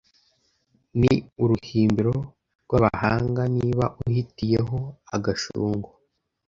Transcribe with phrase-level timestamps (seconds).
[0.99, 1.11] Ni
[1.43, 2.15] uruhimbiro
[2.65, 4.79] rw’abahanga Niba uhutiye ho
[5.15, 5.89] agashungo